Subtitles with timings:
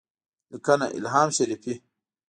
[0.49, 1.73] -لیکنه: الهام شریفي